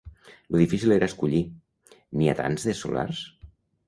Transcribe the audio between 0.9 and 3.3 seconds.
era escollir. N'hi ha tants de solars